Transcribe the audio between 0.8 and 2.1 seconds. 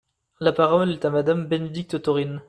est à Madame Bénédicte